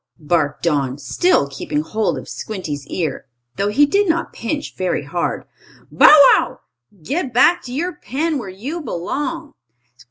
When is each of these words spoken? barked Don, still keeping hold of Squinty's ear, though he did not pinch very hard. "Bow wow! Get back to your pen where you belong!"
barked 0.17 0.63
Don, 0.63 0.97
still 0.97 1.47
keeping 1.47 1.81
hold 1.81 2.17
of 2.17 2.27
Squinty's 2.27 2.87
ear, 2.87 3.27
though 3.57 3.67
he 3.67 3.85
did 3.85 4.09
not 4.09 4.33
pinch 4.33 4.75
very 4.75 5.03
hard. 5.03 5.45
"Bow 5.91 6.07
wow! 6.35 6.61
Get 7.03 7.31
back 7.35 7.61
to 7.65 7.71
your 7.71 7.93
pen 7.93 8.39
where 8.39 8.49
you 8.49 8.81
belong!" 8.81 9.53